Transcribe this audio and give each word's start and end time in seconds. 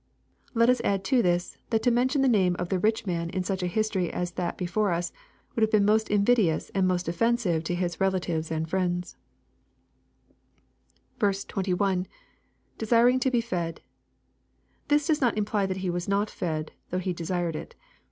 Let 0.55 0.67
us 0.67 0.81
add 0.83 1.03
to 1.03 1.21
this, 1.21 1.59
that 1.69 1.83
to 1.83 1.91
mention 1.91 2.23
the 2.23 2.27
name 2.27 2.55
of 2.57 2.69
the 2.69 2.79
rich 2.79 3.05
man 3.05 3.29
in 3.29 3.43
such 3.43 3.61
a 3.61 3.67
history 3.67 4.11
as 4.11 4.31
that 4.31 4.57
before 4.57 4.91
us, 4.91 5.11
would 5.53 5.61
have 5.61 5.69
been 5.69 5.85
most 5.85 6.09
invidious, 6.09 6.71
and 6.73 6.87
most 6.87 7.07
offensive 7.07 7.63
to 7.65 7.75
his 7.75 8.01
relatives 8.01 8.49
and 8.49 8.67
frieuds, 8.67 9.15
21.— 11.19 12.07
[Dedring 12.79 13.19
to 13.19 13.29
he 13.29 13.41
fed.] 13.41 13.81
This 14.87 15.05
does 15.05 15.21
not 15.21 15.37
imply 15.37 15.67
that 15.67 15.77
he 15.85 15.91
was 15.91 16.07
not 16.07 16.31
fed, 16.31 16.71
though 16.89 16.97
he 16.97 17.13
desired 17.13 17.55
it. 17.55 17.75